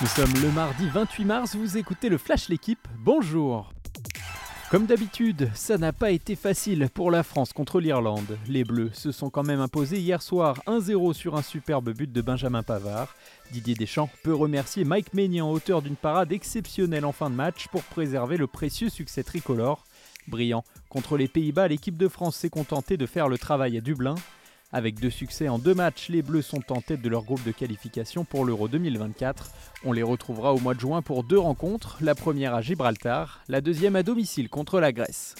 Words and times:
Nous 0.00 0.08
sommes 0.08 0.34
le 0.42 0.50
mardi 0.50 0.88
28 0.88 1.24
mars, 1.24 1.54
vous 1.54 1.76
écoutez 1.76 2.08
le 2.08 2.18
Flash 2.18 2.48
L'équipe, 2.48 2.86
bonjour 2.98 3.70
comme 4.70 4.86
d'habitude, 4.86 5.50
ça 5.54 5.78
n'a 5.78 5.92
pas 5.92 6.10
été 6.10 6.34
facile 6.34 6.88
pour 6.92 7.12
la 7.12 7.22
France 7.22 7.52
contre 7.52 7.78
l'Irlande. 7.78 8.38
Les 8.48 8.64
Bleus 8.64 8.90
se 8.92 9.12
sont 9.12 9.30
quand 9.30 9.44
même 9.44 9.60
imposés 9.60 10.00
hier 10.00 10.20
soir 10.20 10.62
1-0 10.66 11.12
sur 11.12 11.36
un 11.36 11.42
superbe 11.42 11.90
but 11.90 12.10
de 12.10 12.20
Benjamin 12.20 12.64
Pavard. 12.64 13.14
Didier 13.52 13.76
Deschamps 13.76 14.10
peut 14.24 14.34
remercier 14.34 14.84
Mike 14.84 15.14
Maignan, 15.14 15.52
auteur 15.52 15.80
d'une 15.80 15.94
parade 15.94 16.32
exceptionnelle 16.32 17.04
en 17.04 17.12
fin 17.12 17.30
de 17.30 17.36
match 17.36 17.68
pour 17.68 17.84
préserver 17.84 18.36
le 18.36 18.48
précieux 18.48 18.88
succès 18.88 19.22
tricolore. 19.22 19.84
Brillant. 20.26 20.64
Contre 20.88 21.18
les 21.18 21.28
Pays-Bas, 21.28 21.68
l'équipe 21.68 21.96
de 21.96 22.08
France 22.08 22.34
s'est 22.34 22.50
contentée 22.50 22.96
de 22.96 23.06
faire 23.06 23.28
le 23.28 23.38
travail 23.38 23.76
à 23.76 23.80
Dublin. 23.80 24.16
Avec 24.74 24.98
deux 24.98 25.08
succès 25.08 25.48
en 25.48 25.60
deux 25.60 25.72
matchs, 25.72 26.08
les 26.08 26.20
Bleus 26.20 26.42
sont 26.42 26.72
en 26.72 26.80
tête 26.80 27.00
de 27.00 27.08
leur 27.08 27.22
groupe 27.22 27.44
de 27.44 27.52
qualification 27.52 28.24
pour 28.24 28.44
l'Euro 28.44 28.66
2024. 28.66 29.52
On 29.84 29.92
les 29.92 30.02
retrouvera 30.02 30.52
au 30.52 30.58
mois 30.58 30.74
de 30.74 30.80
juin 30.80 31.00
pour 31.00 31.22
deux 31.22 31.38
rencontres, 31.38 31.98
la 32.00 32.16
première 32.16 32.56
à 32.56 32.60
Gibraltar, 32.60 33.44
la 33.46 33.60
deuxième 33.60 33.94
à 33.94 34.02
domicile 34.02 34.48
contre 34.48 34.80
la 34.80 34.90
Grèce. 34.90 35.36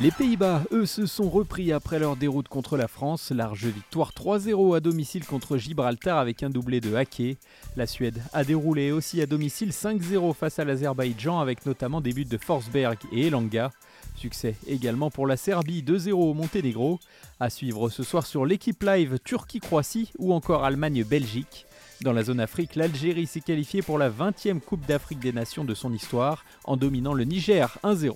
Les 0.00 0.12
Pays-Bas, 0.12 0.62
eux, 0.70 0.86
se 0.86 1.06
sont 1.06 1.28
repris 1.28 1.72
après 1.72 1.98
leur 1.98 2.14
déroute 2.14 2.46
contre 2.46 2.76
la 2.76 2.86
France. 2.86 3.32
Large 3.32 3.66
victoire 3.66 4.12
3-0 4.12 4.76
à 4.76 4.78
domicile 4.78 5.26
contre 5.26 5.56
Gibraltar 5.56 6.18
avec 6.18 6.44
un 6.44 6.50
doublé 6.50 6.80
de 6.80 6.94
Hacké. 6.94 7.36
La 7.76 7.88
Suède 7.88 8.22
a 8.32 8.44
déroulé 8.44 8.92
aussi 8.92 9.20
à 9.20 9.26
domicile 9.26 9.70
5-0 9.70 10.34
face 10.34 10.60
à 10.60 10.64
l'Azerbaïdjan 10.64 11.40
avec 11.40 11.66
notamment 11.66 12.00
des 12.00 12.12
buts 12.12 12.24
de 12.24 12.38
Forsberg 12.38 12.96
et 13.10 13.26
Elanga. 13.26 13.72
Succès 14.14 14.54
également 14.68 15.10
pour 15.10 15.26
la 15.26 15.36
Serbie 15.36 15.82
2-0 15.82 16.12
au 16.12 16.32
Monténégro. 16.32 17.00
À 17.40 17.50
suivre 17.50 17.88
ce 17.88 18.04
soir 18.04 18.24
sur 18.24 18.46
l'équipe 18.46 18.80
live 18.84 19.18
Turquie-Croatie 19.24 20.12
ou 20.18 20.32
encore 20.32 20.62
Allemagne-Belgique. 20.64 21.66
Dans 22.02 22.12
la 22.12 22.22
zone 22.22 22.38
Afrique, 22.38 22.76
l'Algérie 22.76 23.26
s'est 23.26 23.40
qualifiée 23.40 23.82
pour 23.82 23.98
la 23.98 24.10
20e 24.10 24.60
Coupe 24.60 24.86
d'Afrique 24.86 25.18
des 25.18 25.32
Nations 25.32 25.64
de 25.64 25.74
son 25.74 25.92
histoire 25.92 26.44
en 26.62 26.76
dominant 26.76 27.14
le 27.14 27.24
Niger 27.24 27.76
1-0. 27.82 28.14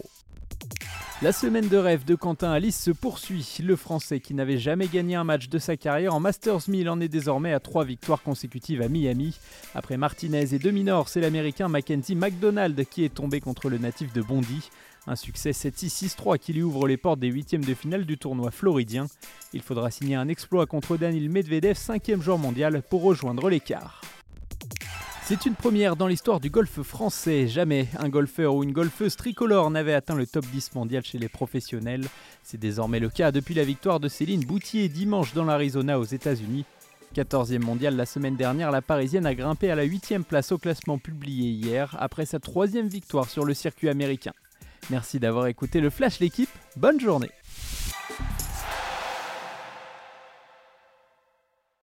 La 1.23 1.31
semaine 1.31 1.69
de 1.69 1.77
rêve 1.77 2.05
de 2.05 2.17
Quentin 2.17 2.51
Alice 2.51 2.83
se 2.83 2.91
poursuit. 2.91 3.59
Le 3.62 3.77
Français 3.77 4.19
qui 4.19 4.34
n'avait 4.34 4.59
jamais 4.59 4.89
gagné 4.89 5.15
un 5.15 5.23
match 5.23 5.48
de 5.48 5.61
sa 5.61 5.77
carrière 5.77 6.17
en 6.17 6.19
Masters 6.19 6.69
1000 6.69 6.89
en 6.89 7.01
est 7.01 7.06
désormais 7.06 7.53
à 7.53 7.61
trois 7.61 7.84
victoires 7.84 8.25
consécutives 8.25 8.83
à 8.83 8.89
Miami. 8.89 9.39
Après 9.77 9.97
Martinez 9.97 10.53
et 10.53 10.59
Dominor, 10.59 11.09
c'est 11.09 11.20
l'Américain 11.20 11.69
Mackenzie 11.69 12.17
McDonald 12.17 12.84
qui 12.87 13.05
est 13.05 13.15
tombé 13.15 13.39
contre 13.39 13.70
le 13.70 13.78
natif 13.78 14.12
de 14.12 14.20
Bondy. 14.20 14.69
Un 15.06 15.15
succès 15.15 15.53
7-6-6-3 15.53 16.39
qui 16.39 16.55
lui 16.55 16.62
ouvre 16.62 16.89
les 16.89 16.97
portes 16.97 17.20
des 17.20 17.28
huitièmes 17.28 17.65
de 17.65 17.75
finale 17.75 18.05
du 18.05 18.19
tournoi 18.19 18.50
floridien. 18.50 19.06
Il 19.53 19.62
faudra 19.62 19.93
signer 19.93 20.17
un 20.17 20.27
exploit 20.27 20.67
contre 20.67 20.97
Daniil 20.97 21.31
Medvedev, 21.31 21.77
cinquième 21.77 22.20
joueur 22.20 22.39
mondial, 22.39 22.83
pour 22.83 23.05
rejoindre 23.05 23.48
l'écart. 23.48 24.00
C'est 25.25 25.47
une 25.47 25.55
première 25.55 25.95
dans 25.95 26.09
l'histoire 26.09 26.41
du 26.41 26.51
golf 26.51 26.83
français. 26.83 27.47
Jamais 27.47 27.87
un 27.98 28.09
golfeur 28.09 28.56
ou 28.56 28.65
une 28.65 28.73
golfeuse 28.73 29.15
tricolore 29.15 29.70
n'avait 29.70 29.95
atteint 29.95 30.17
le 30.17 30.27
top 30.27 30.45
10 30.47 30.75
mondial 30.75 31.05
chez 31.05 31.19
les 31.19 31.28
professionnels. 31.28 32.05
C'est 32.42 32.59
désormais 32.59 32.98
le 32.98 33.09
cas 33.09 33.31
depuis 33.31 33.55
la 33.55 33.62
victoire 33.62 34.00
de 34.00 34.09
Céline 34.09 34.45
Boutier 34.45 34.89
dimanche 34.89 35.33
dans 35.33 35.45
l'Arizona 35.45 36.00
aux 36.00 36.05
États-Unis. 36.05 36.65
14e 37.15 37.61
mondial 37.61 37.95
la 37.95 38.05
semaine 38.05 38.37
dernière, 38.37 38.73
la 38.73 38.83
Parisienne 38.83 39.27
a 39.27 39.34
grimpé 39.34 39.70
à 39.70 39.77
la 39.77 39.87
8e 39.87 40.25
place 40.25 40.50
au 40.50 40.59
classement 40.59 40.98
publié 40.98 41.50
hier 41.50 41.97
après 42.00 42.27
sa 42.27 42.41
troisième 42.41 42.89
victoire 42.89 43.31
sur 43.31 43.45
le 43.45 43.55
circuit 43.55 43.89
américain. 43.89 44.33
Merci 44.91 45.20
d'avoir 45.20 45.47
écouté 45.47 45.81
le 45.81 45.91
Flash 45.91 46.19
l'équipe, 46.19 46.50
bonne 46.77 46.98
journée 46.98 47.31